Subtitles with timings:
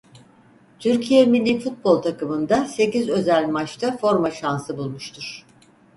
[0.79, 5.45] Türkiye millî futbol takımında sekiz özel maçta forma şansı bulmuştur.